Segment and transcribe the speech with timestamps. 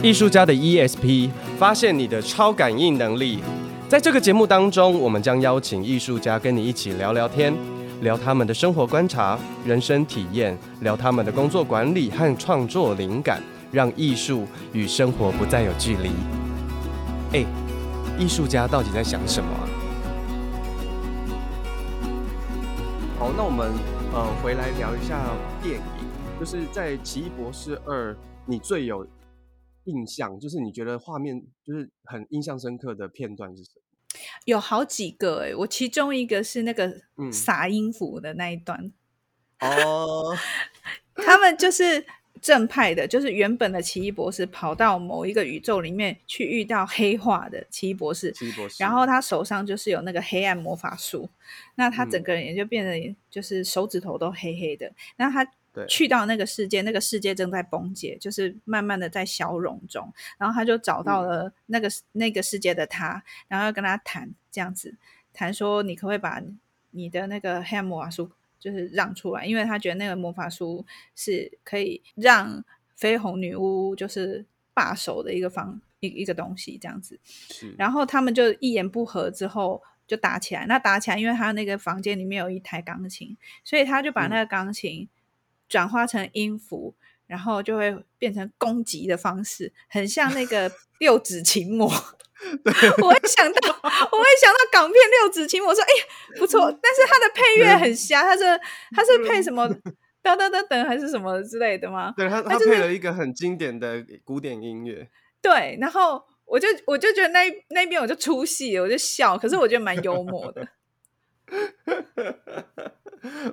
[0.00, 3.40] 艺术家的 ESP，发现你的超感应能力。
[3.88, 7.52] 在这个节目当中，我们将邀请艺术家跟你一起聊聊天，
[8.00, 9.36] 聊他们的生活观察、
[9.66, 13.42] 人生体验，聊他们的工作管理和创作灵感，
[13.72, 16.10] 让艺术与生活不再有距离。
[17.32, 17.44] 哎，
[18.16, 19.50] 艺术家到底在想什么？
[23.18, 23.72] 好，那我们
[24.14, 25.18] 呃回来聊一下
[25.60, 25.82] 电影，
[26.38, 28.12] 就是在《奇异博士二》，
[28.46, 29.04] 你最有
[29.88, 33.82] 印象，就是你觉得画面就是很印象深刻的片段是什么？
[34.44, 37.00] 有好几个哎，我其中一个是那个
[37.32, 38.92] 撒音符的那一段。
[39.60, 40.38] 哦、嗯，
[41.24, 42.04] 他们就是
[42.40, 51.28] 正派的，就是原本的奇异博士跑到某一个宇宙里面去遇到黑化的奇异博士，奇异博士，然后他手上就是有那个黑暗魔法术，
[51.76, 55.50] 那他整个人也就变得就是手指头都黑黑的，那他。
[55.86, 60.12] 去到那个世界，那个世界正在崩解，就是慢慢的在消融中。
[60.36, 64.96] 然后他就找到了那个、嗯、那个世界的他，然后要跟他谈这样子，
[65.32, 66.42] 谈说你可不可以把
[66.90, 72.64] 你的那个黑暗魔法书就是让出来，因为他觉得那个魔法书是可以让
[72.98, 77.20] 绯红女巫就是罢手的一个方一一个东西这样子。
[77.76, 80.66] 然后他们就一言不合之后就打起来。
[80.66, 85.08] 那打起来，因为他那个房间里面有一台钢琴，所以他就把那个钢琴。
[85.68, 86.94] 嗯转化成音符，
[87.26, 91.88] 然后就会变成攻击的方式，很像那个 六指琴魔。
[93.02, 96.04] 我会想到，我会想到港片六指琴魔，说：“哎呀，
[96.38, 98.44] 不错。”但是它的配乐很瞎，它是
[98.94, 99.68] 它是配什么
[100.22, 102.14] 等等等等还是什么之类的吗？
[102.16, 105.08] 对，它它配了一个很经典的古典音乐。
[105.42, 110.68] 对，然后我就我就觉得那那边我就出戏，我就笑，可是我觉得蛮幽默的。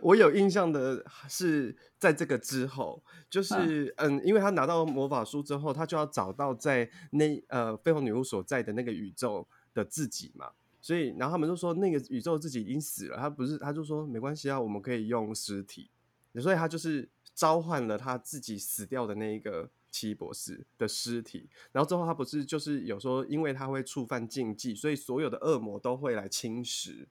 [0.01, 15.89] 我有印象的是，在这个之后，就是嗯，因为他拿到魔法书之后，他就要找到在那呃绯红女巫所在的那个宇宙的自己嘛，所以然后他们就说那个宇宙自己已经死了，他不是，他就说没关系啊，我们可以用尸体，
[16.41, 27.05] 所以他就是召唤了他自己死掉的那一个奇异博士的尸体，然后之后他不是就是有说，因为他会触犯禁忌，所以所有的恶魔都会来侵蚀。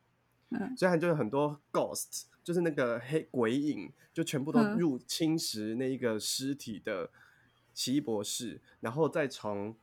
[0.77, 7.11] 所以他就有很多 ghost，就是那个黑鬼影，就全部都入侵蚀那一个尸体的
[7.73, 9.75] 奇异博士，嗯、然后再从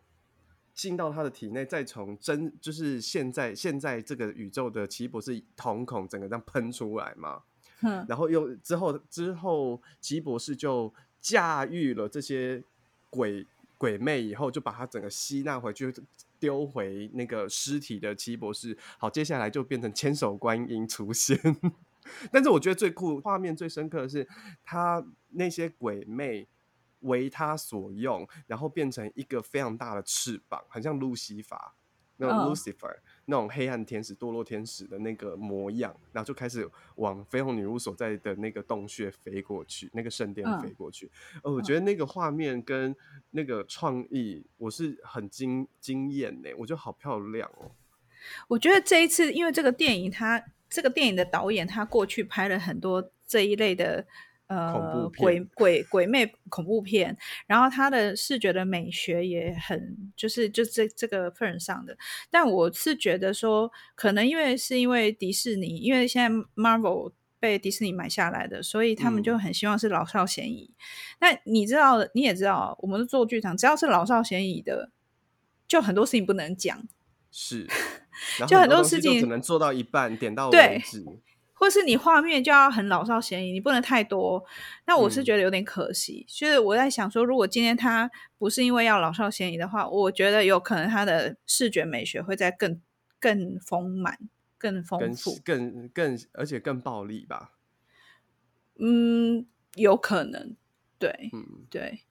[0.73, 7.43] 进到他的体内，再从真就是现在现在这个宇宙的奇异博士瞳孔整个这样喷出来嘛，
[7.81, 12.63] 嗯、然后又之后之后奇异博士就驾驭了这些
[13.09, 13.45] 鬼
[13.77, 15.93] 鬼魅以后，就把他整个吸纳回去。
[16.41, 21.39] 丢回那个尸体的奇异博士，好，接下来就变成千手观音出现。
[22.33, 24.27] 但是我觉得最酷、画面最深刻的是，
[24.63, 26.47] 他那些鬼魅
[27.01, 31.75] 为他所用，然后变成一个非常大的翅膀，很像路西法。
[32.17, 41.09] 那种 Lucifer 那种黑暗天使、堕落天使的那个模样，然后就开始往绯红女巫所在的那个洞穴飞过去，那个圣殿飞过去。
[41.43, 42.95] 呃，我觉得那个画面跟
[43.31, 46.49] 那个创意，我是很惊惊艳呢。
[46.57, 47.71] 我觉得好漂亮哦。
[48.47, 54.05] 我觉得这一次，因为这个电影，它这个电影的导演，他过去拍了很多这一类的。
[54.51, 57.17] 呃，鬼鬼鬼魅恐怖片，
[57.47, 61.97] 然后他的视觉的美学也很，就是就这这个份上的。
[62.29, 70.73] 但我是觉得说，可能因为是因为迪士尼，因为现在 Marvel 被迪士尼买下来的，所以他们就很希望是老少咸宜。
[71.21, 74.91] 那、嗯、你知道，你也知道，我们做剧场，只要是老少咸宜的，
[75.65, 76.83] 就很多事情不能讲，
[77.31, 77.65] 是，
[78.49, 81.05] 就很多事情只能做到一半，点到为止。
[81.61, 84.43] 或是你画面就要很老少咸宜，你不能太多。
[84.87, 86.25] 那我是觉得有点可惜。
[86.27, 92.81] 所、嗯、以我在想说，如果今天他不是因为要老少咸宜的话，我觉得有可能他的视觉美学会再更
[93.19, 94.17] 更丰满、
[94.57, 97.51] 更丰富、更更，更而且更暴力吧。
[98.79, 99.45] 嗯，
[99.75, 100.55] 有可能。
[100.97, 102.01] 对，嗯，对。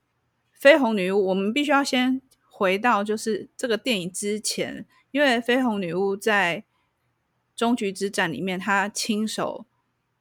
[0.61, 6.63] 绯红女巫，我们必须要先回到就是这个电影之前，因为绯红女巫在。
[7.61, 9.67] 终局之战里面，他亲手，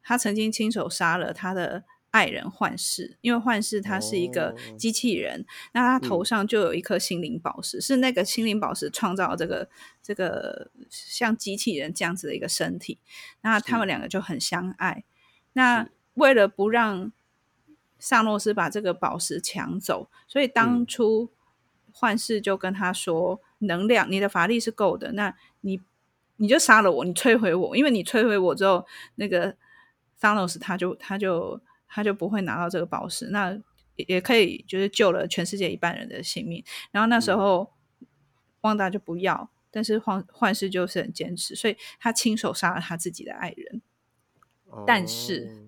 [0.04, 9.70] 他曾经亲手杀了他的爱人幻视，因为幻视他是一个机器人，哦、那他头上就有一颗心灵宝石，嗯、是那个心灵宝石创造这个
[10.04, 12.98] 这个像机器人这样子的一个身体，
[13.40, 15.06] 那他们两个就很相爱。
[15.54, 17.10] 那为了不让
[17.98, 21.30] 萨诺斯把这个宝石抢走，所以当初
[21.94, 25.80] 幻视就跟他说：“嗯、能量，你的法力是够的，那你。”
[26.40, 29.54] 你就杀了我，你摧毁我，因为你摧毁我之后，那个
[30.20, 33.28] Thanos 他就他就他就不会拿到这个宝石。
[33.28, 33.60] 那
[33.96, 36.64] 也可以就是救了全世界一半人的性命。
[36.92, 37.74] 然后那时候
[38.62, 43.82] 旺达就不要，但是幻幻视就是很坚持，所以他亲手杀了他自己的爱人。
[44.68, 45.68] 哦、但是，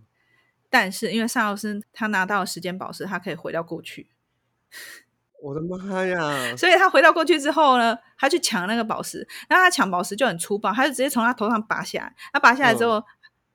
[0.70, 4.08] 但是因为萨诺斯他拿到了时间宝石，他可以回到过去。
[5.42, 6.56] 我的妈呀！
[6.56, 12.16] 所以他回到过去之后呢，他去抢那个宝石，然后他抢宝石就很粗暴，他就直接从他头上拔下来。
[12.32, 13.04] 他拔下来之后，嗯、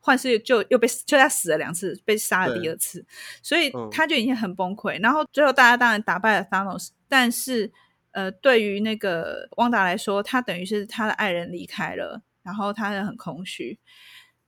[0.00, 3.06] 幻视就又被就他死了两次，被杀了第二次，
[3.40, 5.00] 所以他就已经很崩溃。
[5.00, 7.72] 然后最后大家当然打败了 Thanos，但是
[8.10, 13.78] 呃，对于那个汪达来说，他等于是他的爱人离开了，然后他也很空虚，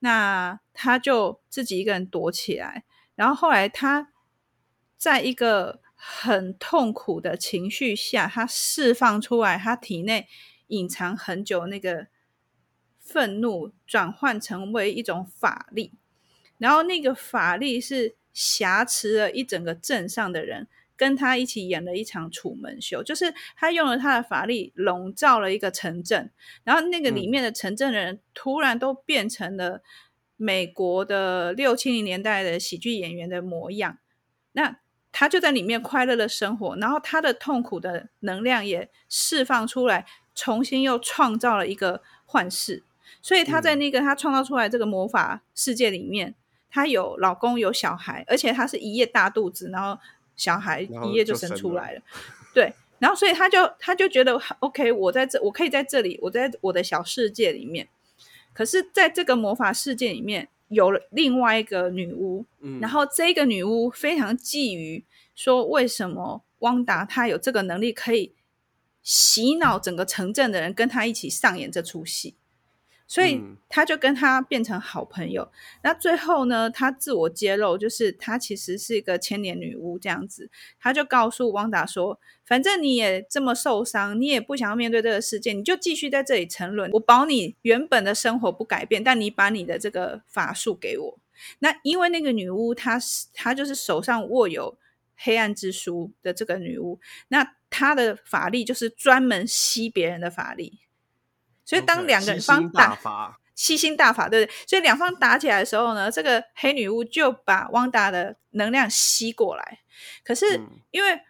[0.00, 2.82] 那他就自己一个人躲起来。
[3.14, 4.08] 然后后来他
[4.96, 5.80] 在一个。
[6.00, 10.28] 很痛苦的情绪下，他释放出来，他体内
[10.68, 12.06] 隐藏很久那个
[13.00, 15.92] 愤怒，转换成为一种法力，
[16.58, 26.30] 然后那个法力是挟持了一整个镇上的人，跟他一起演了一场楚门秀，就是他用了他的法力笼罩了一个城镇，
[26.62, 29.82] 然后那个里面的城镇的人突然都变成了
[30.36, 33.98] 美国的六七零年代的喜剧演员的模样，
[34.52, 34.78] 那。
[35.10, 42.82] 他就在里面快乐的生活，然后他的痛苦的能量也释放出来，重新又创造了一个幻视。
[43.22, 46.34] 所以他在那个他创造出来这个魔法世界里面，
[46.70, 49.98] 他有老公有小孩，而且她是一夜大肚子，然后
[50.36, 52.02] 小孩一夜就生出来了。
[52.54, 57.88] 对，然后所以他就他就觉得 OK，我在这我可以在这里，我在我的小世界里面。
[58.52, 60.48] 可是在这个魔法世界里面。
[60.68, 65.04] 有了另外一个女巫，嗯，然后这个女巫非常觊觎，
[65.34, 68.34] 说为什么汪达她有这个能力，可以
[69.02, 72.36] 洗脑整个城镇的人，跟她一起上演这出戏。
[73.08, 75.42] 所以他就跟他变成好朋友。
[75.42, 75.52] 嗯、
[75.84, 80.50] 那最后呢，他自我揭露，就是他其实是一个千年女巫这样子。
[80.78, 86.90] 他就告诉汪达说：“反正你也这么受伤，你也不想要面对这个世界，你就继续在这里沉沦。
[86.92, 91.18] 我保你原本的生活不改变，但你把你的这个法术给我。
[91.60, 94.76] 那因为那个女巫，她是她就是手上握有
[95.16, 100.80] 黑暗之书的这个女巫，那她的法力就是专门吸别人的法力。”
[101.68, 102.98] 所以当两个人方打
[103.54, 104.54] 吸 星大法，对不对？
[104.66, 109.80] 所以两方打起来的时候呢，这个黑女巫就把汪达的能量吸过来。
[110.24, 110.58] 可是
[110.90, 111.20] 因为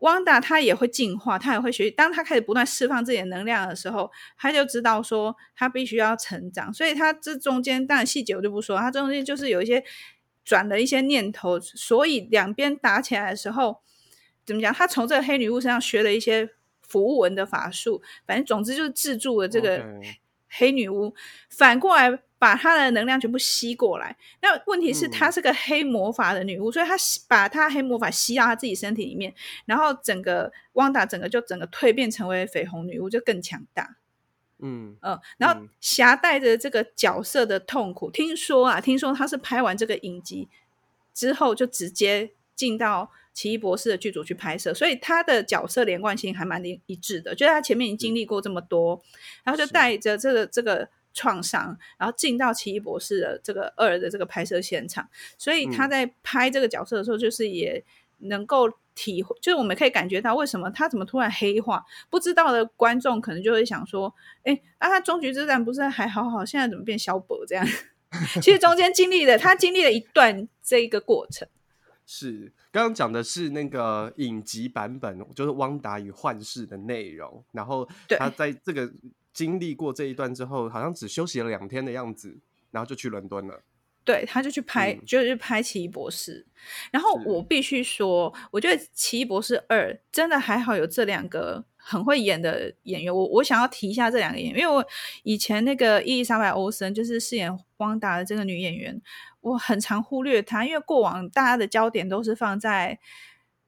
[0.00, 1.92] 汪达他也会进化，他也会学习。
[1.92, 6.74] 当他开始不断释放自己的能量的时候，他就知道说他必须要成长。
[6.74, 9.84] 所以他这中间当然细节我就不说，他中间就是有一些
[10.44, 11.60] 转了一些念头。
[11.60, 13.80] 所以两边打起来的时候，
[14.44, 14.74] 怎么讲？
[14.74, 16.50] 他从这个黑女巫身上学了一些。
[16.94, 19.84] 符文的法术，反正总之就是制住了这个
[20.48, 21.12] 黑女巫.
[21.50, 24.16] 反过来把她的能量全部吸过来。
[24.40, 26.94] 那问题是她是个黑魔法的女巫，嗯、所以她
[27.26, 29.34] 把她黑魔法吸到她自己身体里面，
[29.66, 33.96] 然后整个汪达整个就整个蜕变成为绯红女巫，就更强大。
[34.60, 40.48] 嗯嗯，然后挟带着这个角色的痛苦，听说啊，听说他是拍完这个影集
[41.12, 43.10] 之后就直接进到。
[43.34, 47.34] 奇异博士的剧组去拍摄，所以他的角色连贯性还蛮一致的。
[47.34, 49.02] 就是他前面已经经历过这么多，
[49.42, 55.08] 然后就带着这个这个创伤，然后进到奇异博士的这个二的这个拍摄现场。
[55.36, 57.84] 所以他在拍这个角色的时候，就是也
[58.18, 61.84] 能够体会，就是我们可以感觉到为什么他怎么突然黑化。
[62.08, 67.66] 不知道的观众可能就会想说：“哎，啊，他终局之战不是还好好，现在怎么变萧伯这样？”
[68.40, 71.48] 其实中间经历了，他经历了一段这一个过程。
[72.06, 77.44] 是，刚刚讲的是那个影集版本，就是汪达与幻视的内容。
[77.52, 78.92] 然后他在这个
[79.32, 82.38] 经历过这一段之后，好像只休息了两天的样子，
[82.70, 83.62] 然后就去伦敦了。
[84.04, 86.46] 对，他就去拍，嗯、就是拍《奇异博士》。
[86.90, 93.14] 然后我必须说，我觉得《奇异博士二》真的还好，有这两个很会演的演员。
[93.14, 94.84] 我我想要提一下这两个演员，因为我
[95.22, 99.00] 以前那个伊丽莎白·欧森就是饰演汪达的这个女演员。
[99.40, 102.98] 我很常忽略她，因为过往大家的焦点都是放在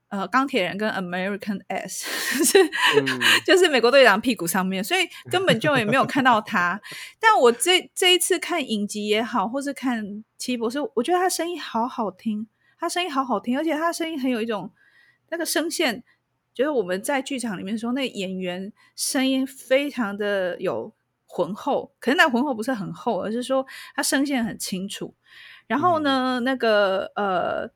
[0.08, 2.06] 呃钢铁人跟 American S，
[2.40, 2.64] 就是、
[3.02, 6.80] 嗯、就是美国队长屁股上面，所以根本就也没有看到他。
[7.20, 12.48] 但我这这一次看影集也好，或是看奇异博士，我觉得他声音好好听，
[12.80, 14.72] 他声音好好听，而且他声音很有一种
[15.28, 16.02] 那个声线，
[16.56, 20.90] 就是我们在剧场里面说那个演员声音非常的有
[21.26, 25.14] 浑厚，可是那浑厚不是很厚，而是说他声线很清楚。
[25.66, 27.70] 然后呢，嗯、那个呃，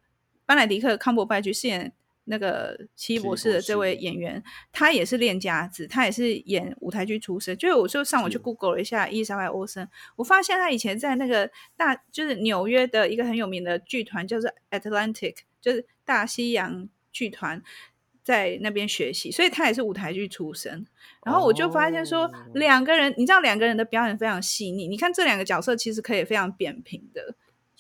[0.46, 1.92] 班乃迪克·康伯拜去饰演
[2.24, 7.54] 那个奇异博士的这位演员，他也是练家子，他也是演舞台剧出身。
[7.58, 17.60] 就是我就上网去 Google 了一下伊丽莎白·欧森，我发现他以前在那个大，就是纽约的一个很有名的剧团，叫做 Atlantic，就是大西洋剧团
[18.30, 20.86] 在那边学习，所以他也是舞台剧出身。
[21.24, 24.86] 然后我就发现说，两个人，你知道两个人的表演非常细腻。
[24.86, 27.34] 你看这两个角色其实可以非常扁平的，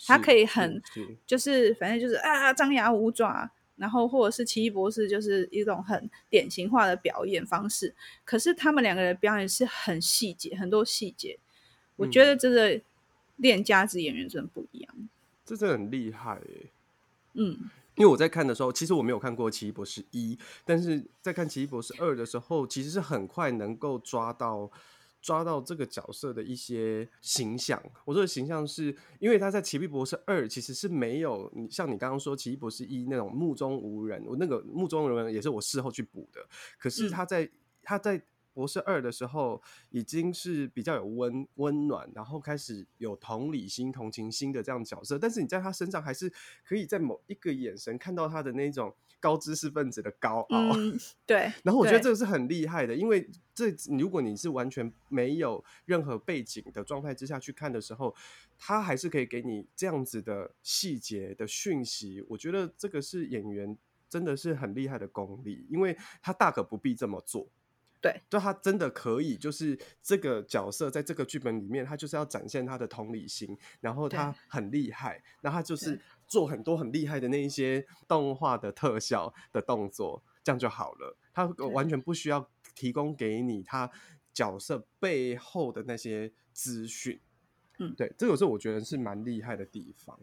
[0.06, 0.82] 他可以很
[1.24, 3.52] 就是反正就是啊张牙舞爪。
[3.76, 7.94] 然后，或者是奇异博士，就是一种很典型化的表演方式。
[8.26, 11.38] 可是他们两个人表演是很细节，很多细节。
[11.96, 12.78] 我觉得这个
[13.36, 15.08] 练家子演员真的不一样，嗯、
[15.46, 16.66] 这真的很厉害耶。
[17.34, 17.56] 嗯，
[17.96, 24.70] 因为我在看的时候，其实我没有看过奇异博士一，但是在看奇异博士二的时候，其实是很快能够抓到。
[25.22, 28.84] 抓到这个角色的一些形象，我说的形象是
[29.18, 36.40] 因为他在《奇异博士二》其实是没有你像你刚刚说《奇异博士一》那种目中无人，我那个目中无人也是我事后去补的。
[36.78, 37.50] 可是他在、嗯、
[37.82, 38.22] 他在
[38.60, 46.30] 博士二的时候已经是比较有温温暖，然后开始有同理心、同情心的这样角色，但是你在他身上还是
[46.62, 48.94] 可以在某一个眼神看到他的那种。
[49.22, 51.40] 高知识分子的高傲，嗯，对。
[51.62, 53.66] 然后我觉得这个是很厉害的，因为这
[53.98, 58.16] 如果你是完全没有任何背景的状态之下去看的时候，
[58.56, 62.24] 他还是可以给你这样子的细节的讯息。
[62.30, 63.76] 我觉得这个是演员
[64.08, 67.46] 真的是很厉害的功力，因为他大可不必这么做。
[68.00, 76.00] 对，就他真的可以，就是这个角色在这个剧本里面，他就是要展现他的同理心，然后他很厉害，那他就是。
[76.30, 81.16] 做很多很厉害的那一些动画的特效的动作，这样就好了。
[81.32, 83.90] 他完全不需要提供给你他
[84.32, 87.18] 角色背后的那些资讯。
[87.80, 90.16] 嗯，对，这个是我觉得是蛮厉害的地方。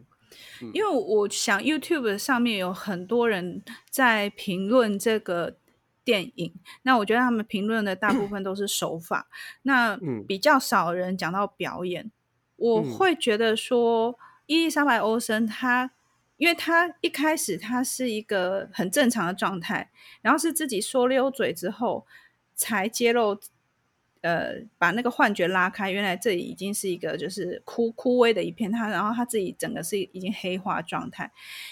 [0.62, 5.58] 嗯，因为我想 YouTube 上面有很多人在评论这个
[6.08, 9.28] 电影，那我觉得他们评论的大部分都是手法，
[9.60, 12.04] 那比较少人讲到表演。
[12.04, 12.12] 嗯，
[12.56, 15.90] 我会觉得说伊丽莎白·欧森她。
[16.38, 19.90] 因为他一开始他是一个很正常的状态，
[20.22, 22.06] 然后是自己说溜嘴之后
[22.54, 23.36] 才揭露，
[24.22, 31.30] 呃，把那个幻觉拉开，原来这里已经是一个就是枯枯萎的一片，他然后他自己整个是已经黑化状态。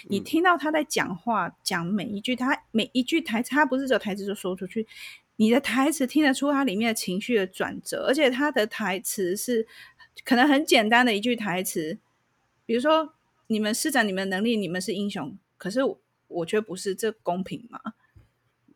[0.09, 4.87] 你听到他在讲话，讲每一句，他每一句台词，他不是只有台词就说出去，
[5.35, 9.67] 你的台词听得出他里面的情绪的转折，而且他的台词是
[10.23, 11.97] 可能很简单的一句台词，
[12.65, 13.13] 比如说。
[13.49, 15.37] 你们施展你们的能力，你们是英雄。
[15.57, 15.79] 可是
[16.27, 17.79] 我觉得不是，这公平吗？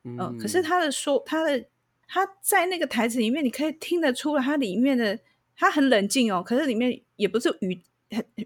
[0.03, 1.65] 嗯、呃，可是他的说，他的
[2.13, 5.17] 他在那个台词里面，你可以听得出来，他里面的
[5.55, 6.43] 他很冷静哦。
[6.43, 7.79] 可是里面也不是语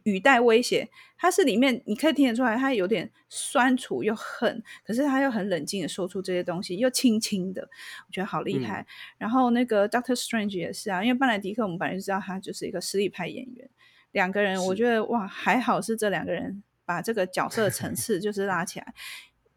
[0.03, 7.67] 语带威胁，他是里面你可以听得出来，他有点酸楚又恨，可是他又很冷静的说出这些东西，又轻轻的，
[8.07, 8.81] 我觉得好厉害。
[8.81, 8.85] 嗯、
[9.17, 13.67] 然后那个 Doctor Strange 也是啊，因为班莱迪克我们本来就知道他就是一个实力派演员。
[14.11, 18.93] 两个人，我觉得哇，还好是这两个人把这个角色层 次就是拉起来。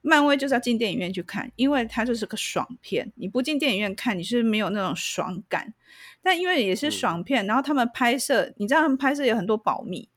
[0.09, 3.13] 漫威就是要进电影院去看，因为它就是个爽片。
[3.17, 5.75] 你不进电影院看，你是没有那种爽感。
[6.23, 10.09] 但因为也是爽片，然后他们拍摄，你知道他们拍摄有很多保密。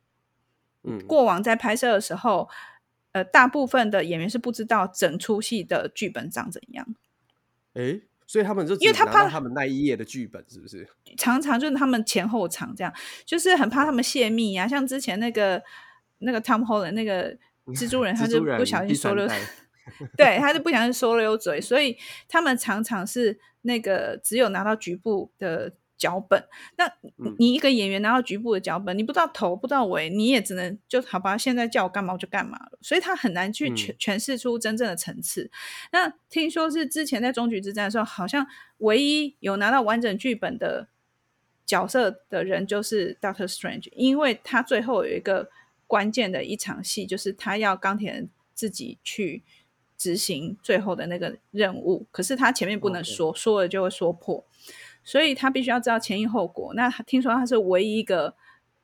[0.84, 2.50] 嗯，过往在拍摄的时候，
[3.12, 6.96] 呃，大部分的演员是不知道整出戏的剧本长怎样。
[7.74, 10.88] 诶所以他们就因为他怕他们那一页的剧本是不是？
[11.18, 12.94] 常常就是他们前后场这样，
[13.26, 14.66] 就是很怕他们泄密啊。
[14.66, 15.62] 像之前那个
[16.20, 17.38] 那个 Tom Holland 那个
[17.76, 19.30] 蜘蛛人， 他就不小心说了，
[20.18, 21.98] 对，他是不小心说了有嘴，所以
[22.28, 25.74] 他们常常是那个只有拿到局部的。
[26.02, 26.44] 脚本，
[26.78, 26.92] 那
[27.38, 31.38] 你一个演员拿到局部的脚本，嗯、你不知道头不知道尾，你也只能就好吧。
[31.38, 35.44] 现在叫我干嘛我就干嘛了，所以他很难去诠诠释出真正的层次。
[35.44, 35.52] 嗯、
[35.92, 38.48] 那听说是之前在终局之战的时候，好像
[38.80, 40.88] 唯一有拿到完整剧本的
[41.68, 45.52] 角色的人就是 Doctor Strange，因为他最后有一个
[45.86, 49.44] 关键的一场戏，就是他要钢铁人自己去
[50.02, 54.44] 执行最后的那个任务，可是他前面不能说.说了就会说破。
[55.04, 56.74] 所以他必须要知道前因后果。
[56.74, 58.36] 那听说他是唯一一个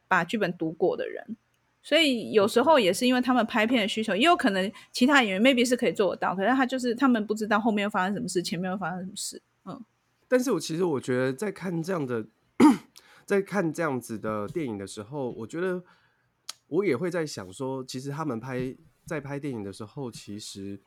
[0.08, 1.36] 把剧本读过的人，
[1.82, 9.42] 所以有时候也是因为他们拍片的需求，也有可能其他演员 maybe 是可以做得到，可是他就是他们不知道后面会发生什么事，前面会发生什么事。
[9.66, 9.84] 嗯，
[10.28, 12.28] 但是我其实我觉得在看这样的，
[13.26, 15.84] 在看这样子的电影的时候，我觉得
[16.68, 20.82] 我也会在想说，其实他们拍在拍电影的时候，其实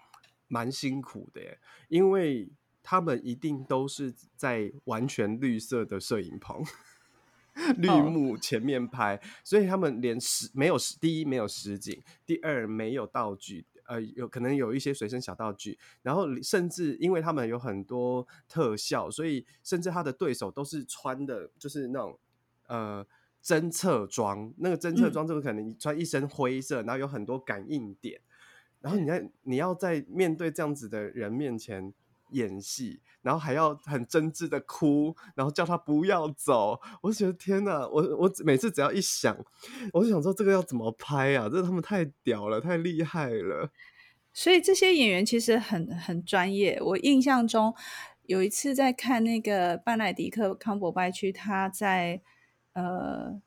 [0.50, 2.50] 蛮辛苦的耶，因为。
[2.82, 6.64] 他们一定都是在完全绿色的摄影棚、
[7.76, 9.24] 绿幕前面拍，oh.
[9.44, 22.18] 所以他们连实没有实，第一没有实景，第二没有道具，呃，有可能有一些随身小道具，然后甚至因为他们有很多特效，所以甚至他的对手都是穿的，就是那种
[22.66, 23.06] 呃
[23.44, 28.22] 侦测装，那个侦测装这个可能你穿一身灰色，然后有很多感应点。
[28.80, 31.92] 然后你在你要在面对这样子的人面前
[32.30, 36.80] 演戏，然后还要很真挚的哭，然后叫他不要走。
[37.02, 39.36] 我觉得天哪，我我每次只要一想，
[39.92, 41.48] 我就想说这个要怎么拍啊？
[41.50, 43.70] 这他们太屌了，太厉害了。
[44.32, 46.80] 所以这些演员其实很很专业。
[46.80, 47.74] 我印象中
[48.22, 52.22] 有一次在看那个班奈迪克康伯拜区，他在
[52.74, 53.42] 呃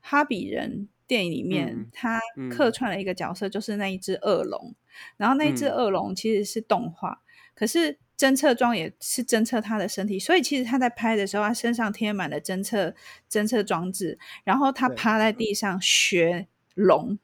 [0.00, 0.88] 哈比人。
[1.06, 2.20] 电影里面，嗯、他
[2.50, 4.74] 客串了一个角色，嗯、就是那一只恶龙。
[5.16, 7.18] 然后那一只恶龙其实是动画，嗯、
[7.54, 12.94] 可是侦测装也是侦测他的身体，所以其实他在拍的时候，他身上贴满了侦测
[13.30, 14.18] 侦测装置。
[14.44, 17.18] 然后他趴在地上学龙，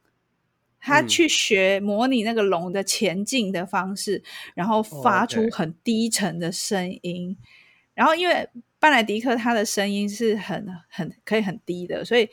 [0.81, 4.25] 他去学模拟那个龙的前进的方式，嗯、
[4.57, 7.37] 然后发出很低沉的声音。
[7.95, 12.29] 然后因为班莱迪克他的声音是很很可以很低的，所以。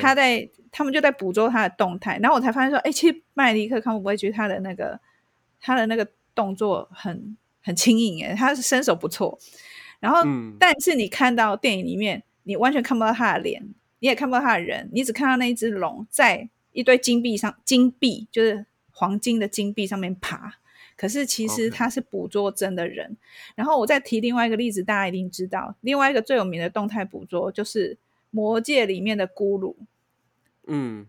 [0.00, 4.98] 他在，他们就在捕捉他的动态，然后我才发现说，哎，其实班乃狄克康伯拜区他的那个
[5.60, 9.38] 他的那个动作很很轻盈，哎，他是身手不错。
[10.00, 13.62] 然后，嗯、但是你看到电影里面，你完全看不到他的脸，
[13.98, 20.54] 你也看不到他的人，你只看到那一只龙在一堆金币上，金币就是黄金的金币上面爬。
[20.96, 23.14] 可是其实他是捕捉真的人。
[23.54, 27.98] 然后我再提另外一个例子，大家一定知道，另外一个最有名的动态捕捉就是。
[28.34, 29.74] 魔戒里面的咕噜，
[30.66, 31.06] 嗯，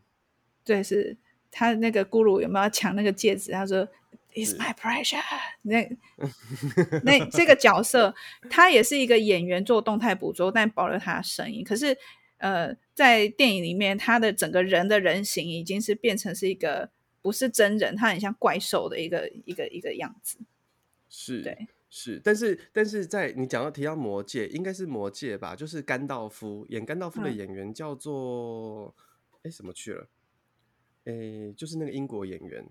[0.64, 1.18] 对，是
[1.52, 3.52] 他那个咕噜有没有抢那个戒指？
[3.52, 3.88] 他说
[4.34, 5.22] ：“It's my pressure。”
[5.64, 5.90] 那
[7.04, 8.16] 那这个角色，
[8.50, 11.64] 他也是一个演员做动态捕捉，但保留他的声音。
[11.64, 11.98] 可是，
[12.38, 16.90] 呃，在电影里面，他的整个人的人形已经是变成是一个
[17.22, 20.40] 不是真人，他很像怪兽的一个一个一个样子。
[21.10, 21.68] 是，对。
[21.96, 25.56] 是，但是但是在你讲到提到魔戒，应该是魔戒吧？
[25.56, 28.96] 就是甘道夫演甘道夫的演员叫做
[29.44, 30.10] 哎、什么去了？
[31.06, 32.66] 哎，就是那个英国演员。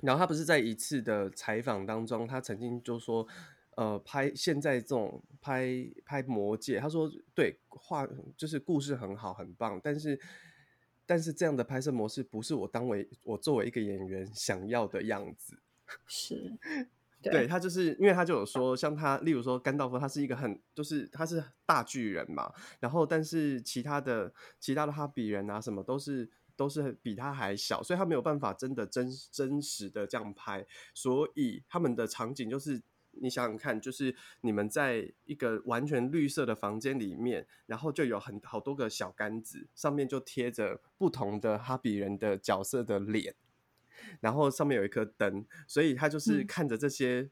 [0.00, 3.26] 然后他不是在一次的采访当中，他曾经就说，
[3.76, 10.20] 呃，拍现在这种拍拍魔戒，他说对，画就是故事很好很棒，但是
[11.06, 15.62] 但是这样的拍摄模式不是我当为我作为一个演员想要的样子。
[16.06, 16.58] 是。
[17.30, 32.82] 对，他就是因为他就有说，像他，例如说甘道夫，他是一个很就是他是大巨人嘛，然后但是其他的其他的哈比人啊什么都是都是比他还小，所以他没有办法真的真真实的这样拍，所以他们的场景就是
[33.12, 43.34] 你想想看，就是你们在一个完全绿色的房间里面，然后就有很好多个小杆子，上面就贴着不同的哈比人的角色的脸。
[44.20, 47.28] 然后上面有一颗灯，所以他就是看着这些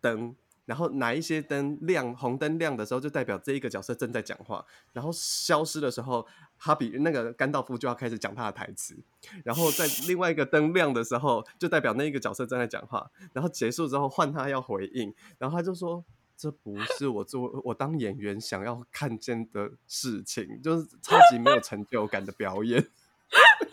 [0.00, 8.96] 灯，嗯、然后哪一些灯亮，红灯亮的时候，就代表这一个角色正在讲话，然后消失的时候，哈比那个甘道夫就要开始讲他的台词，
[9.44, 16.04] 然后在 另外一个灯亮的时候，就代表那一个角色正在讲话，然后结束之后换他要回应，然后他就说
[16.36, 22.86] ：“这不是我做我当演员想要看见的事情，就是超级没有成就感的表演。”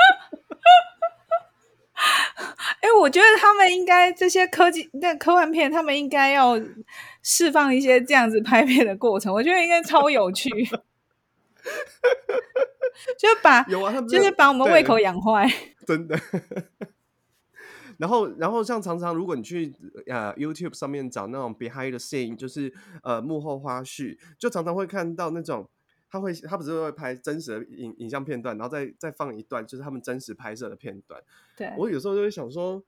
[2.86, 6.54] 哎，我觉得他们应该这些科技那科幻片，他们应该要
[7.24, 10.52] 释放一些这样子拍片的过程，我觉得应该超有趣。
[13.18, 15.52] 就把有啊，就是把我们胃口养坏，
[15.88, 16.16] 真的。
[17.98, 19.74] 然后，然后像常常如果你去
[20.06, 22.72] 呃 YouTube 上面找那种 behind the scene，就是
[23.02, 25.68] 呃幕后花絮，就常常会看到那种。
[26.16, 31.22] 他会，他不是会拍真实的影影像片段，然后再再放一段，就是他们真实拍摄的片段。
[31.58, 32.82] 对，我有时候就会想说，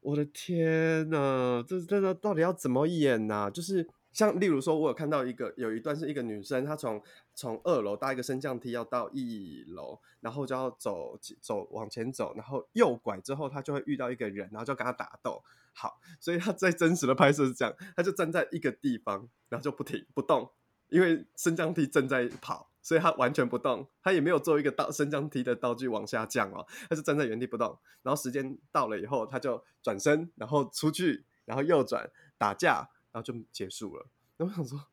[0.00, 3.50] 我的天呐，这这个到底要怎么演呐、啊？
[3.50, 7.02] 就是像例如说，我有看到一个有一段是一个女生，她从
[7.34, 15.42] 从二楼搭一个升降梯要到一楼，然后就要走走往前走，然后右拐之后，她就会遇到一个人，然后就跟他打斗。
[15.72, 20.50] 好，所以他在真实的拍摄是这样，他就站在一个地方，然后就不停不动。
[20.88, 27.78] 因为升降梯正在跑，所以他完全不动，他也没有做一个道升降梯的道具往下降哦，他是站在原地不动。
[28.02, 34.06] 然后时间到了以后，他就转身，然后出去，然后右转打架，然后就结束了。
[34.38, 34.86] 那我想说，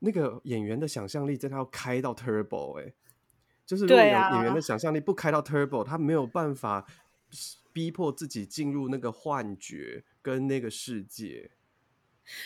[0.00, 2.94] 那个演员的想象力真的要开到 turbo 哎、欸，
[3.64, 6.86] 就是如果演员的想象力不开到 turbo，他没有办法
[7.72, 11.52] 逼迫自己进入那个幻觉跟那个世界。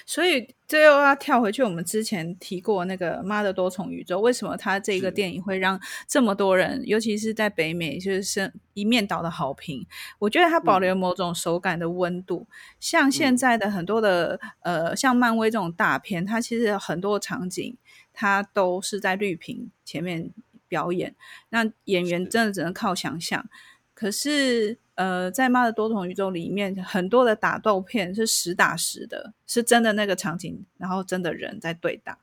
[0.07, 9.87] 所以这又要跳回去，我们之前提过那个《妈的多重宇宙》，为什么它这个电影会让这么多人，尤其是在北美，就是一面倒的好评？
[10.19, 17.77] 我觉得它保留某种手感的温度，嗯、像现在的很多的、嗯、呃，像漫威这种大片，它其实很多场景
[18.13, 20.31] 它都是在绿屏前面
[20.69, 21.15] 表演，
[21.51, 23.47] 那演员真的只能靠想象。
[23.95, 32.19] 可是呃，在《妈的多重宇宙》里面，很多的打斗片是实打实的，是真的那个场景，然后真的人在对打。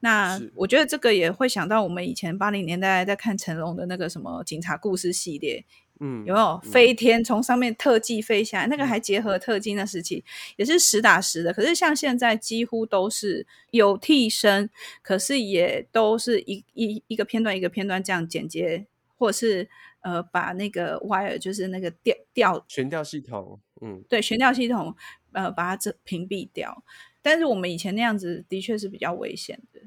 [0.00, 5.64] 那我觉得这个也会想到我们以前八零年代在看成龙的那个什么警察故事系列，
[6.00, 8.66] 嗯，有没有飞天从上面特技飞下来？
[8.66, 10.24] 那个还结合特技，那时期
[10.56, 11.52] 也是实打实的。
[11.52, 14.68] 可是像现在几乎都是有替身，
[15.02, 19.68] 可是也都是一一一个片段一个片段这样剪接，或者是。
[20.00, 24.94] 呃，把那个 wire 就是那个吊吊悬吊系统，嗯，对，悬吊系统，
[25.32, 26.84] 呃，把它这屏蔽掉。
[27.22, 29.80] 但是我们以前那样子的确是比较危险的，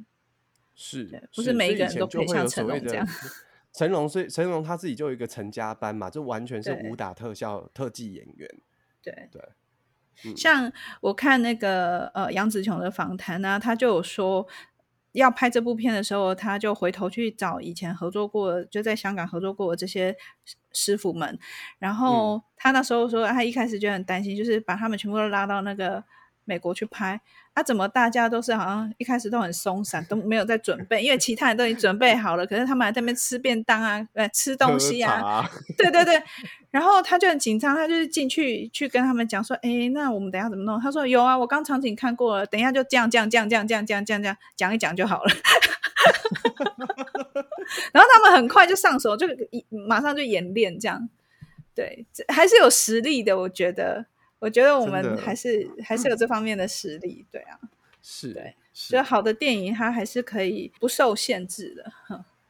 [0.75, 3.07] 是，不是每一个人都可以像 成龙这样。
[3.73, 8.47] 成龙所以成龙他自己就有一个成家班嘛，就完全是武打特效特技演员。
[9.01, 9.41] 对对、
[10.25, 10.71] 嗯，像
[11.01, 14.47] 我看那个呃杨紫琼的访谈呢，他就有说。
[15.13, 20.15] 要拍这部片的时候，他就回头去找以前合作过，就在香港合作过的这些
[20.73, 21.39] 师傅们。
[21.79, 26.03] 然后他那时候说，他一开始就很担心，就是把他们全部都拉到那个
[26.45, 27.19] 美国去拍。
[27.53, 35.47] 啊，怎么大家都是好像一开始都很松散，都没有在准备，因为其他人都已经准备好了，可是他们还在那边吃便当啊，呃，吃东西啊。
[35.77, 36.19] 对对对。
[36.71, 45.29] 然后他就很紧张，他就是进去去跟他们讲说：“哎，那我们等一下怎么弄？”他说：“有啊，我刚场景看过了，等一下就这样这样这样这样这样这样这样这样讲一讲就好了。
[47.93, 49.27] ”然后他们很快就上手，就
[49.87, 51.07] 马上就演练这样。
[51.75, 54.07] 对，还是有实力的，我觉得。
[54.43, 57.57] 我觉得我们还是还是有这方面的实力，对啊，
[58.03, 61.93] 是，对，所以好的电影它还是可以不受限制的。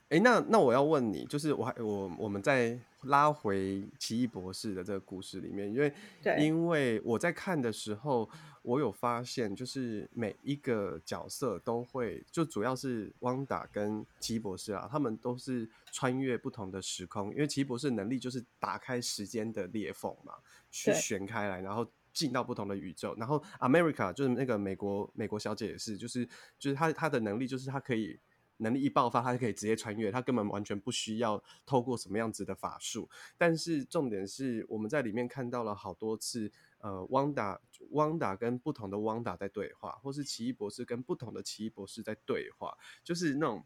[0.10, 5.94] 哎，那那我要问你，就是我还我我们在拉回奇异博士的这个故事里面，因为
[6.40, 8.28] 因为我在看的时候，
[8.64, 20.34] 我有发现，就是每一个角色都会，就主要是汪达跟奇异博士啊，他们都是穿越不同的时空，因为奇异博士能力就是打开时间的裂缝嘛，
[20.72, 23.14] 去旋开来，然后进到不同的宇宙。
[23.18, 26.26] 然后 America 就是那个美国美国小姐也是，就是
[26.58, 28.20] 就是她她的能力就是她可以。
[28.58, 33.10] 能力一爆发，他就可以直接穿越，他根本完全不需要透过什么样子的法术。
[33.38, 37.60] 但是重点是，我们在里面看到了好多次，呃，汪达
[37.92, 43.66] 汪达跟不同的汪达在对话，或是奇异博士跟不同的奇异博士在对话，就是那种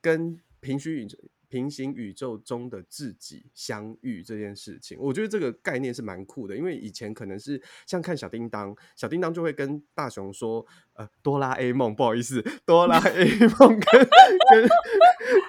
[0.00, 1.16] 跟平行宇宙。
[1.48, 6.56] 平行宇宙中的自己相遇这件事情，我觉得这个概念是蛮酷的。
[6.56, 13.24] 因为以前可能是像看小叮当，小叮当就会跟大雄说：“呃，哆啦 A 梦，不好意思，哆啦 A
[13.60, 14.08] 梦跟
[14.50, 14.68] 跟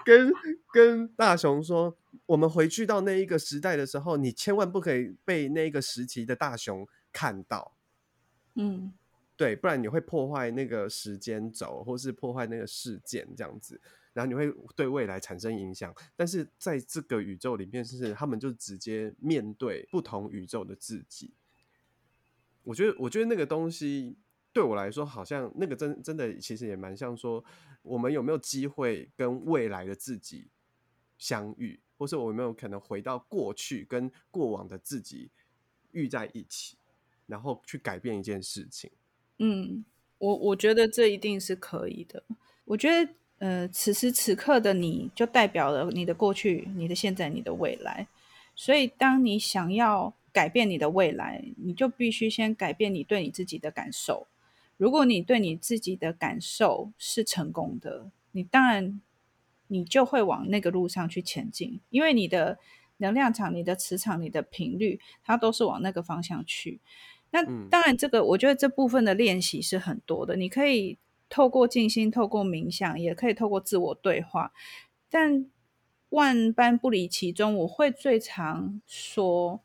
[0.06, 0.34] 跟
[0.72, 7.76] 跟大雄说，我们回去到那一个时代的时候，你千万不可以被那个时期的大雄看到。”
[8.54, 8.94] 嗯，
[9.36, 13.82] 对，不然你会破坏那个时间轴，或是破坏那个事件这样子。
[14.18, 21.36] 然后你会对未来产生影响，但是在这个宇宙里面，是他们就直接面对不同宇宙的自己。
[22.64, 24.18] 我觉得，我觉得那个东西
[24.52, 27.46] 对我来说，好像那个真真的其实也蛮像说，
[27.84, 30.50] 我们有没有机会跟未来的自己
[31.20, 35.30] 相遇，或是我有没有可能回到过去跟过往的自己
[35.92, 36.80] 遇在一起，
[37.28, 38.90] 然后去改变一件事情。
[39.38, 39.86] 嗯，
[40.18, 42.24] 我我觉得这一定是可以的。
[42.66, 43.14] 我觉得。
[43.40, 48.08] 呃，此时此刻的你就代表了你的过去、你的现在、你的未来。
[48.56, 54.26] 所以，当你想要改变你的未来，你就必须先改变你对你自己的感受。
[54.78, 59.00] 如果你对你自己的感受是成功的，你当然
[59.68, 62.58] 你就会往那个路上去前进，因为你的
[62.98, 66.80] 能量场、你的磁场、你的频率，它都是往那个方向去。
[67.30, 70.98] 那当然，这个我觉得这部分的练习是很多的，你可以。
[71.30, 74.54] 透过静心，透过冥想，也可以透过自我对话，
[75.10, 75.46] 但
[76.10, 77.56] 万般不离其中。
[77.58, 79.62] 我会最常说，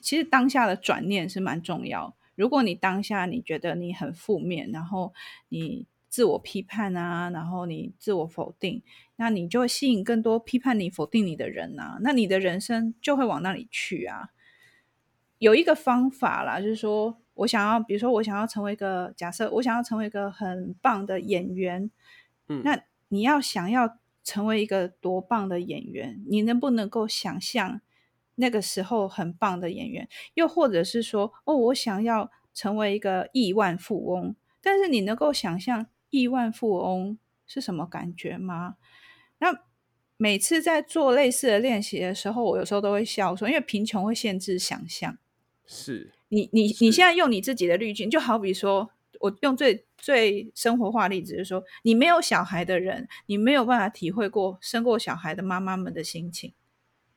[0.00, 2.14] 其实当下的转念是蛮重要。
[2.36, 5.12] 如果你当下你觉得你很负面，然后
[5.48, 8.82] 你自我批判啊，然后你自我否定，
[9.16, 14.30] 那你就会吸引更多批判你、否定你的人啊，那你的人生就会往那里去啊。
[15.38, 17.21] 有一个方法啦，就是说。
[17.34, 21.90] 我想要，比如说，我想要成为一个假设，我想要成为一个很棒的演员。
[22.48, 27.80] 嗯，那你要想要成为一个多棒的演员，你能不能够想象
[28.34, 30.08] 那个时候很棒的演员？
[30.34, 38.76] 又或者是说，哦，我想要成为一个亿万富翁，但是你能够想象亿万富翁是什么感觉吗？
[39.38, 39.64] 那
[40.16, 45.18] 每次在做类似的练习的时候，我有时候都会笑说，因为贫穷会限制想象。
[45.66, 46.12] 是。
[46.32, 48.90] 你你你现在用你自己的滤镜，就好比说，
[49.20, 56.54] 我用最最生活化例子，就是说，你没有小孩的人，你没有办法体会过生过小孩的妈妈们的心情，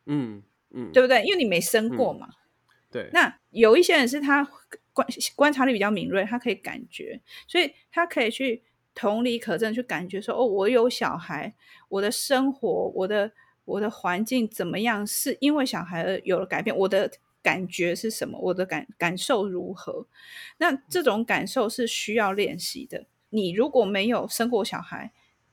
[0.05, 1.23] 嗯嗯，对不对？
[1.23, 2.27] 因为你没生过嘛，
[2.91, 3.09] 对。
[3.13, 4.43] 那有一些人是他
[4.91, 11.55] 观观察力比较敏锐，他可以感觉，所以他可以去同理可证，去感觉说，哦，我有小孩，
[11.87, 13.31] 我的生活，我的
[13.63, 17.09] 我的环境怎么样，是因为小孩而有了改变，我的
[17.45, 20.07] 感觉是什么，我的感感受如何？
[20.57, 23.05] 那这种感受是需要练习的。
[23.29, 25.11] 你如果没有生过小孩，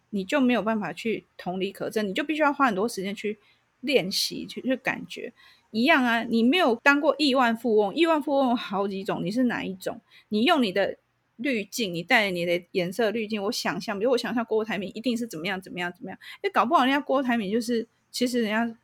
[0.09, 3.39] 你就没有办法去同理可证，你就必须要花很多时间去
[3.81, 5.35] 练习，去去感觉。
[5.71, 10.01] 一样啊，你没有当过亿万富翁，亿万富翁有好几种，你是哪一种？
[10.31, 10.97] 你用你的
[11.37, 18.79] 滤镜，你带着你的颜色滤镜，我想象，比如我想象郭台铭一定是怎么样怎么样怎么样，哎，搞不好人家郭台铭就是，其实人家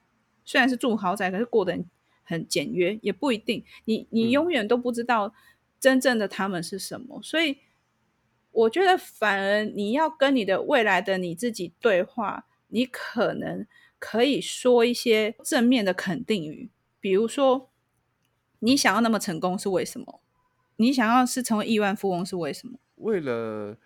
[0.44, 1.78] 虽然是住豪宅，可是过得
[2.28, 3.64] 很很简约，也不一定。
[3.86, 5.32] 你你永远都不知道
[5.80, 7.56] 真正的他们是什么，嗯、所以
[8.52, 13.66] 我觉得反而你要跟你的未来的你自己对话，你可能
[13.98, 16.70] 可以说一些正面的肯定语。
[17.00, 17.70] 比如说，
[18.58, 20.20] 你想要那么成功是为什么？
[20.76, 22.78] 你想要是成为亿万富翁是为什么？
[22.96, 23.78] 为了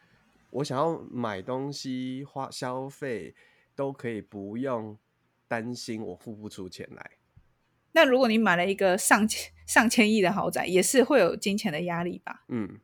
[0.50, 3.34] 我想要买东西花消费
[3.76, 4.98] 都可以不用
[5.46, 7.12] 担心我付不出钱来。
[7.92, 12.44] 那如果你买了一个上千上千亿的豪宅，也是会有金钱的压力吧？
[12.48, 12.80] 嗯，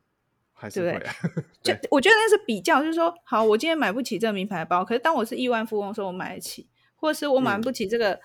[0.52, 1.14] 还是会啊。
[1.62, 8.12] 对，就我觉得那是比较，就是说，好，我今天买不起这个名牌包，可是当我是亿万富翁的时候，我买得起，或者是我买不起这个。
[8.12, 8.20] 嗯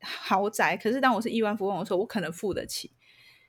[0.00, 2.90] 豪宅，可是当我是亿万富翁的时候，我可能付得起。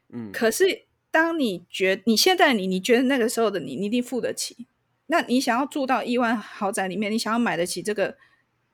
[0.10, 4.68] 嗯，可是当你觉你现在你你觉得那个时候的你，你一定付得起。
[5.08, 8.15] 那你想要住到亿万豪宅里面，你想要买得起这个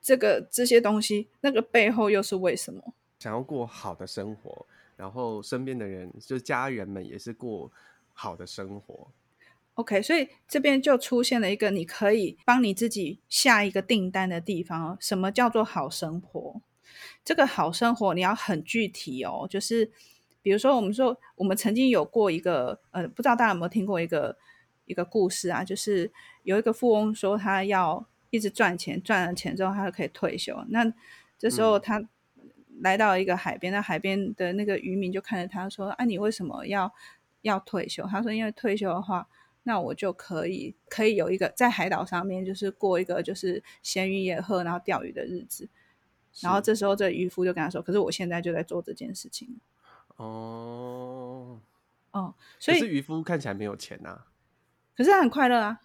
[0.02, 2.94] 这个这些东西，那个背后又是为什么？
[3.26, 7.72] 想要过好的生活，然后身边的人，就家人们也是过
[8.14, 9.08] 好的生活。
[9.74, 14.98] OK，所以这边就出现了一个你可以帮你自己下一个订单的地方哦。
[15.02, 16.62] 什么叫做好生活？
[17.24, 19.90] 这个好生活你要很具体哦，就是
[20.44, 24.38] 比如说，我们说我们曾经有过一个呃，不知道大家有没有听过一个
[24.86, 25.64] 一个故事啊？
[25.64, 26.12] 就是
[26.44, 30.64] 有一个富翁说他要一直赚钱，赚了钱之后他就可以退休。
[30.70, 30.94] 那
[31.40, 32.08] 这时候他
[32.82, 36.94] 来到一个海边，那海边的那个渔民就看着他说：“啊，你为什么要
[37.42, 39.28] 要退休？”他说：“因为退休的话，
[39.64, 45.70] 那我就可以可以有一个在海岛上面，就是过一个就是闲云野鹤，然后钓鱼的日子。”
[46.42, 49.58] 然后这时候，这渔夫就跟他说：“可是我现在就在做这件事情。”
[50.18, 51.60] 哦，
[52.12, 54.28] 哦，所以渔夫看起来没有钱啊，
[54.96, 55.80] 可是他很快乐啊，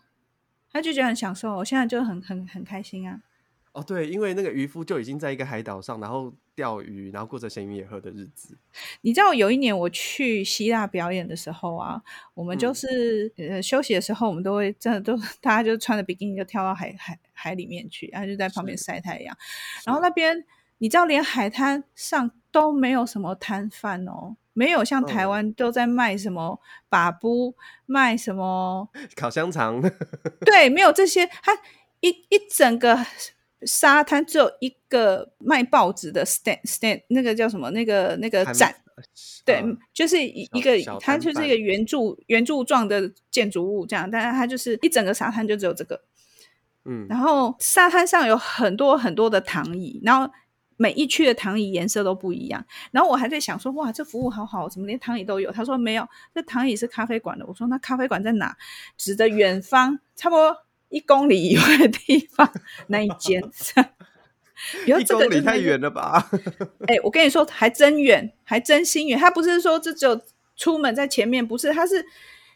[0.72, 1.57] 他就觉得很享受。
[1.57, 3.22] 我现在就很很很开心啊。
[3.72, 8.59] 哦，对，因为那个渔夫就已经在一个海岛上，然后钓鱼，然后过着闲云野鹤的日子。
[9.02, 12.02] 你知道有一年我去希腊表演的时候啊，
[12.35, 19.37] 我们就是、嗯、呃休息的时候，我们都会真的都大家就穿着比基尼就跳到海海海里面去，然后就在旁边晒太阳。
[19.85, 20.44] 然后那边
[20.78, 27.54] 你知道连海滩上都没有什么摊贩哦，没有像台湾都在卖什么把布、嗯，
[27.87, 29.80] 卖什么烤香肠，
[30.44, 31.54] 对，没有这些，它
[32.00, 33.06] 一一整个。
[33.66, 37.70] 沙滩只有一个卖报纸的 stand stand，那个叫什么？
[37.70, 38.75] 那个那个展，
[39.44, 46.03] 对，就是一一个，它就是一个圆柱圆柱状的建筑物这样，但是它就是一整个沙滩就只有这个，
[46.85, 50.33] 嗯，然后沙滩上有很多很多的躺椅，然后
[50.77, 55.53] 每一区的躺椅颜色都不一样，然后我还在想说，哇，这服务好好，怎么连躺椅都有？
[55.53, 57.44] 他说没有，这躺椅是咖啡馆的。
[57.46, 58.57] 我说那咖啡馆在哪？
[58.96, 60.57] 指着远方，差不多。
[60.90, 62.53] 一公里以外的地方，
[62.88, 63.40] 那一间，
[64.85, 66.29] 比如这个一公里太远了吧？
[66.88, 69.18] 哎、欸，我跟你说，还真远，还真心远。
[69.18, 70.20] 他不是说这只有
[70.57, 72.05] 出门在前面，不是，他是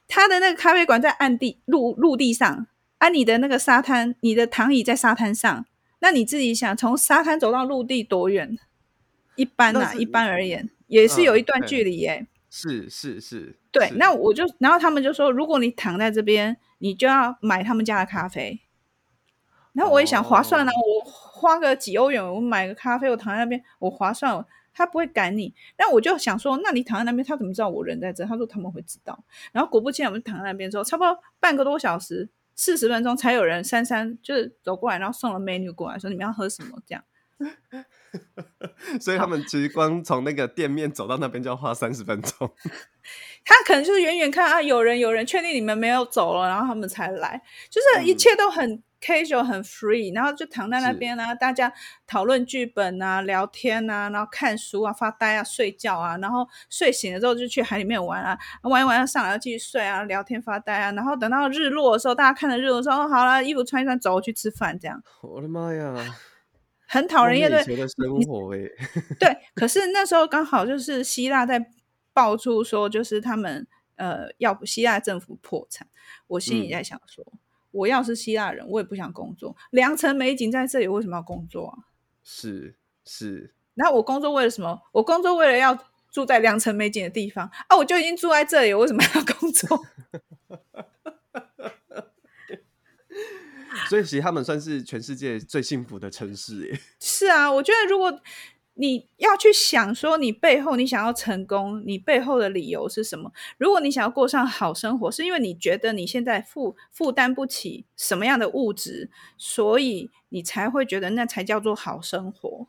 [0.09, 2.67] 他的那个咖啡馆在暗地陆陆地上，
[2.99, 5.65] 啊，你的那个沙滩，你的躺椅在沙滩上，
[6.01, 8.59] 那你自己想，从沙滩走到陆地多远？
[9.37, 12.27] 一般啊，一般而言，也是有一段距离耶。
[12.51, 13.91] 是是是，对。
[13.97, 16.57] 那我就，然后他们就说，如果你躺在这边。
[16.85, 18.61] 你就要买他们家的咖啡，
[19.73, 21.07] 然后我也想划算啊，oh.
[21.07, 25.55] 我花个几欧元，我买个咖啡，我躺在那边，我划算，他不会赶你。
[25.77, 28.23] 但我就想说，那你躺在那边，他怎么知道我人在这？
[28.27, 29.19] 他说他们会知道。
[29.51, 37.03] 然后果不其然，我们躺在那边之后，差不多半个多小时，四十分钟才有人姗姗就是走过来，然后送了 menu 过来，说你们要喝什么这样。
[39.01, 42.51] 所以他们其实光从那个店面走到那边就要花三十分钟。
[43.45, 47.41] 他可能就是远远看啊，有人有人，确定你们没有走了，然后他们才来。
[47.69, 51.71] 就是一切都很 casual，很 free，然后就躺在那边啊，大家
[52.07, 65.03] 讨论剧本啊，聊天啊，然后看书啊，发呆啊，睡觉啊，然后睡醒了之后就去海里面玩啊，玩一玩要上来要继续睡啊，聊天发呆啊，然后等到日落的时候，大家看着日落说，哦，好了，衣服穿一穿，走去吃饭，这样。
[65.21, 65.95] 我的妈呀！
[66.95, 68.61] 很讨人厌的生活哎，
[69.19, 69.37] 对。
[69.53, 71.73] 可是那时候刚好就是希腊在
[72.13, 75.89] 爆出说，就是他们呃要希腊政府破产，
[76.29, 77.39] 我心里在想说，嗯、
[77.73, 79.57] 我要是希腊人，我也不想工作。
[79.71, 81.91] 良辰美景在这里，为什么要工作啊？
[82.23, 83.53] 是是。
[83.75, 84.81] 那我工作为了什么？
[84.93, 85.77] 我工作为了要
[86.13, 87.77] 住在良辰美景的地方啊！
[87.77, 89.85] 我就已经住在这里，我为什么要工作？
[93.89, 96.81] 所以其实他们算是全世界最幸福的城市耶。
[97.01, 98.21] 是啊，我觉得如果
[98.77, 103.33] 你要去想说你背后你想要成功，你背后的理由是什么？
[103.57, 112.67] 如果你想要过上好生活，是因为你觉得你现在负负担不起什么样的物质，所以你才会觉得那才叫做好生活，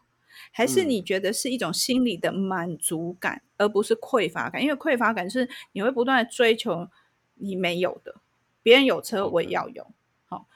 [0.51, 4.61] 还是你觉得是一种心理的满足感，嗯、而不是匮乏感？
[4.61, 6.87] 因为匮乏感是你会不断的追求
[7.33, 8.21] 你没有的，
[8.61, 9.87] 别人有车我也要有。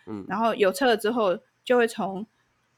[0.07, 2.25] 嗯，然后有车了之后，就会从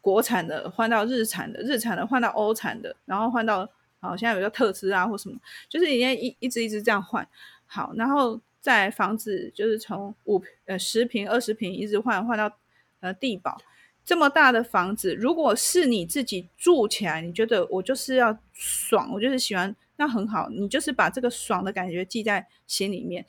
[0.02, 5.38] 国产的换到日产的，日产的换到欧产的，然后换到好，现在有个特斯拉或什么，
[5.70, 7.28] 就是已经一一直一直这样换。
[7.66, 12.52] 好，然后在房子就是从五呃十平二十平一直换换到
[13.00, 13.56] 呃地堡，
[14.04, 23.26] 这么大的房子，如果是你自己住起来，你觉得我就是要爽，我就是喜欢，那很好，你就是把这个爽的感觉记在心里面。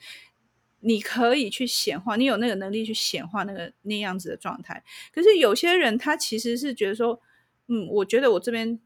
[0.85, 4.83] 你可以去显化，你有那个能力去显化那个那样子的状态。
[5.13, 7.21] 可是有些人他其实是觉得说，
[7.67, 8.77] 嗯，我觉得我这边，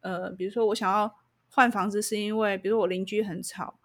[0.00, 1.16] 呃，比如说我想要
[1.48, 3.78] 换房子，是因为比如说我邻居很吵，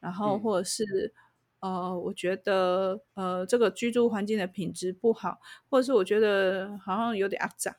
[0.00, 1.12] 然后或者是、
[1.60, 7.76] 嗯、呃，我觉得呃这个居住环境的品质不好，或者是我觉得好像有点肮脏。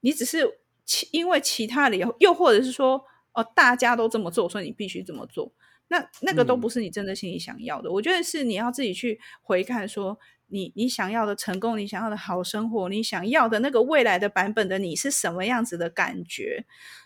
[0.00, 2.96] 你只是其因为其他理由，又或者是说
[3.34, 5.52] 哦、呃、大家都这么做，所以你必须这么做。
[5.88, 10.18] 那那个都不是你真的心里想要的，嗯，我觉得是你要自己去回看，说
[10.48, 16.64] 你你想要的成功，你想要的好生活，你想要的那个未来的版本的你是什么样子的感觉？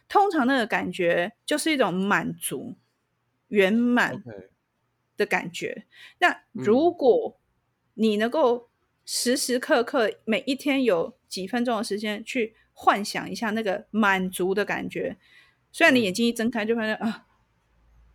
[0.09, 2.75] 通常那个感觉就是一种满足、
[3.49, 4.23] 圆满
[5.17, 5.85] 的感觉。
[6.19, 7.39] 那如果
[7.95, 8.71] 你能够
[9.05, 15.19] 时时刻刻每一天有几分钟的时间去幻想一下那个满足的感觉，
[15.71, 17.27] 虽然你眼睛一睁开就发现啊。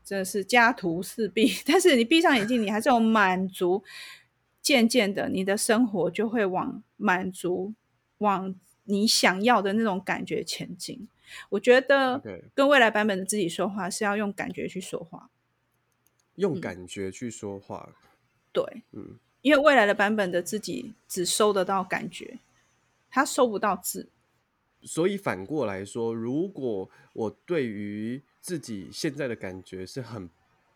[0.05, 3.83] 真的是家徒四壁， 但是你闭上眼睛，你还是有满足。
[4.61, 7.75] 渐渐的，你的生活就会往满足、
[8.17, 11.07] 往你想要的那种感觉前进。
[11.49, 12.19] 我觉得
[12.55, 15.29] 跟未来版本的自己说话，是要用感觉去说话，
[16.37, 17.89] 用感觉去说话。
[17.91, 17.95] 嗯、
[18.51, 22.39] 对，嗯，因为未来的版本的自己只收得到感觉，
[23.11, 24.09] 他收不到字。
[24.81, 30.29] 所以反过来说，如果我对于自己现在的感觉是很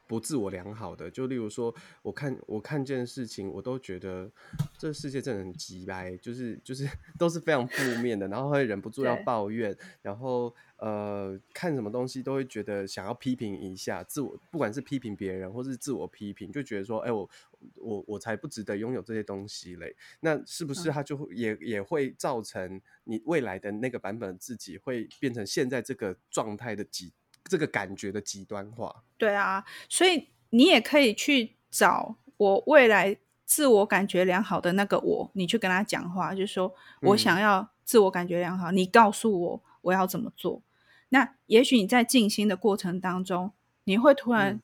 [0.07, 4.27] 不自我良好的，就例如说，我看我看见事情，我都觉得
[4.75, 17.29] 这世界真的很鸡掰，就是就是 都是非常负面的，然后会忍不住要抱怨，然后呃看什么东西都会觉得想要批评一下自我，不管是批评别人或是自我批评，就觉得说，哎，我
[17.75, 19.95] 我我才不值得拥有这些东西嘞。
[20.21, 27.13] 那是不是他就会也也会造成你未来的那个版本自己会变成现在这个状态的极？
[27.45, 40.61] 这个感觉的极端化，对啊，所以你也可以去找我未来自我感觉良好的那个我，你去跟他讲话，就是说我想要自我感觉良好，嗯，你告诉我我要怎么做。
[41.09, 43.51] 那也许你在静心的过程当中，
[43.85, 44.61] 你会突然，嗯，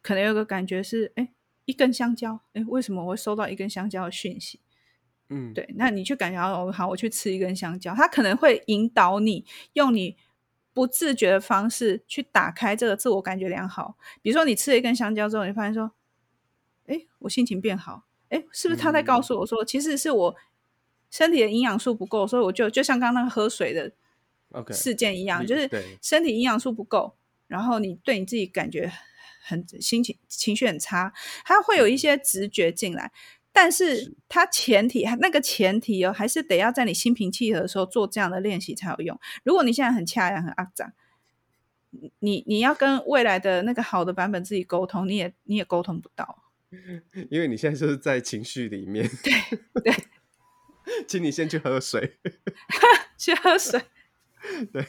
[0.00, 1.34] 可能有个感觉是，哎，
[1.66, 4.60] 一根香蕉，哎，为什么我会收到一根香蕉的讯息？
[5.28, 9.44] 嗯，对，那你去感觉哦，好，我去吃一根香蕉，它可能会引导你
[9.74, 10.16] 用你。
[10.74, 15.92] 不自觉的方式去打开这个自我感觉良好，比如说你吃了一根香蕉之后，你发现说，
[16.86, 20.36] 哎，我心情变好，哎，是不是他在告诉我说，嗯、其实是我
[21.10, 23.92] 身体的营养素不够，所以我就就像刚刚那个喝水的
[24.72, 25.70] 事件一样，okay, 就是
[26.02, 27.14] 身体营养素不够，
[27.46, 28.92] 然后你对你自己感觉
[29.44, 31.12] 很心情情绪很差，
[31.44, 33.12] 它会有一些直觉进来。
[33.56, 39.18] 但是它前提，那个前提哦，还是得要在你心平气和的时候做这样的练习才有用。
[39.44, 40.92] 如果你现在很恰然，很阿杂，
[42.18, 46.42] 你你要跟未来的那个好的版本自己沟通，你也你也沟通不到，
[47.30, 49.08] 因为你现在就是在情绪里面。
[49.22, 49.94] 对对，
[51.06, 52.18] 请你先去喝水，
[53.16, 53.80] 去喝水。
[54.72, 54.84] 对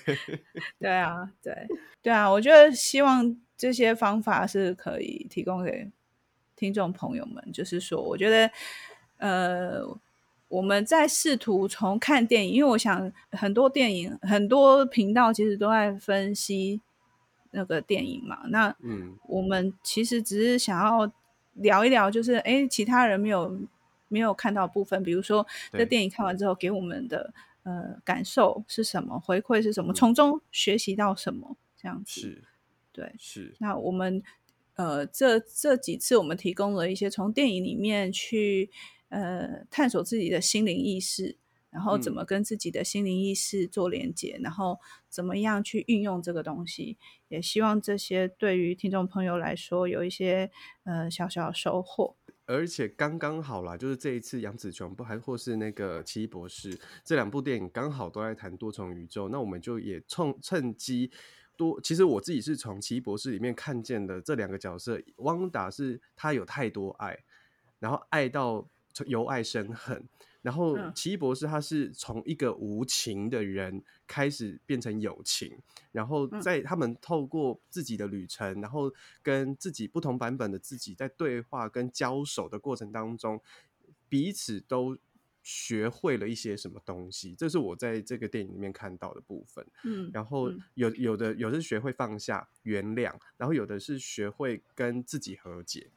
[0.79, 1.53] 对啊，对
[2.01, 5.91] 对啊，我觉得希望这些方法是可以提供给。
[6.55, 8.51] 听众朋友们，就是说，我觉得，
[9.17, 9.81] 呃，
[10.47, 16.79] 我们在试图从看电影，因为我想很多电影、很多频道其实都在分析
[17.51, 18.43] 那个电影嘛。
[18.47, 21.11] 那，嗯，我们其实只是想要
[21.53, 23.59] 聊一聊，就是，哎，其他人没有
[24.07, 27.33] 没有看到部分，比如说，这电影看完之后给我们的
[27.63, 32.21] 呃感受是什么，回馈是什么，从中学习到什么，这样子。
[32.21, 32.43] 是。
[32.91, 33.53] 对，是。
[33.59, 34.23] 那我们
[34.75, 38.69] 呃，这这几次我们提供了一些从电影里面去
[39.09, 41.37] 呃探索自己的心灵意识，
[41.69, 46.97] 然后怎么跟自己的心灵意识做连接，嗯、然后怎么样去运用这个东西，
[47.29, 50.51] 也希望这些对于听众朋友来说有一些
[50.83, 52.15] 呃小小的收获。
[52.47, 61.09] 而且刚刚好啦，就是这一次杨紫琼不还或是那个奇异博士这两部电影刚好都在谈多重宇宙，那我们就也趁趁机
[61.57, 61.79] 多。
[61.81, 67.17] 其实我自己是从奇异博士里面看见的这两个角色，汪达是他有太多爱，
[67.79, 68.67] 然后爱到
[69.05, 70.07] 由爱生恨。
[70.41, 75.57] 然后奇异博士他是从一个无情的人开始变成有情，
[75.91, 78.93] 然后在他们透过自己的旅程，然后
[79.23, 83.41] 跟自己不同版本的自己在对话跟交手的过程当中，
[84.07, 84.95] 彼此都
[85.45, 89.63] 学会了一些什么东西，这是我在这个电影里面看到的部分。
[89.83, 95.87] 嗯，然后有有的有的是学会放下原谅，然后有的是学会跟自己和解，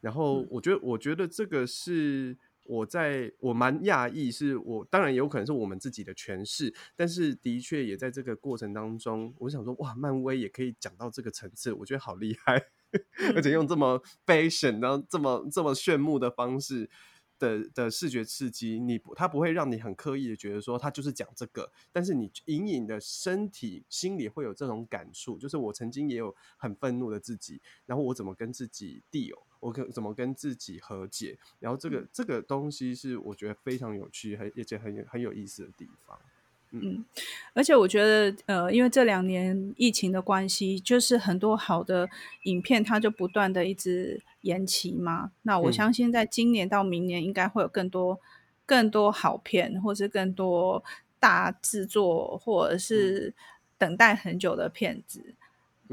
[0.00, 2.38] 然后我觉得我觉得这个是。
[2.68, 12.60] 我在我蛮讶异，是我当然有可能是我们自己的诠释，但是的确也在这个过程当中，我想说哇，漫威也可以讲到这个层次，我觉得好厉害，
[13.36, 16.90] 而且用这么 fashion，然后这么这么炫目的方式。
[17.38, 36.18] 的的视觉刺激，你不，它不会让你很刻意的觉得说他就是讲这个，但是你隐隐的身体心里会有这种感触，就是我曾经也有很愤怒的自己，然后我怎么跟自己 deal，我跟怎么跟自己和解，然后这个这个东西是我觉得非常有趣，很而且很有很有意思的地方。
[36.82, 37.04] 嗯，
[37.54, 42.08] 而且我觉得，呃，因为这两年疫情的关系，就是很多好的
[42.42, 45.32] 影片，它就不断的一直延期嘛。
[45.42, 48.18] 那我相信，在今年到明年，应该会有更多、嗯、
[48.66, 50.84] 更多好片，或是更多
[51.18, 53.34] 大制作，或者是
[53.78, 55.34] 等待很久的片子，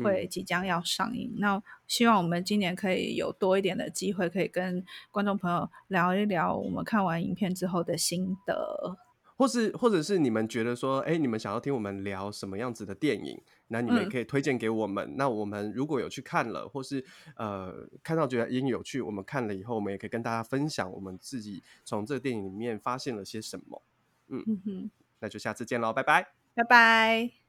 [0.04, 1.32] 会即将要上映。
[1.36, 8.98] 嗯、那希望我们今年可以有多一点的机会，可以跟观众朋友聊一聊我们看完影片之后的心得。
[9.36, 13.42] 或是，或者是你们觉得说，哎、欸，你们想要听我们聊什么样子的电影？
[13.68, 15.06] 那你们也可以推荐给我们。
[15.06, 17.04] 嗯、那我们如果有去看了，或是
[17.36, 23.82] 呃看到觉得也有趣，我们看了以后，我们也可以跟大家分享我们自己从这个电影里面发现了些什么。
[24.28, 27.43] 嗯嗯哼，那就下次见喽，拜拜，拜拜。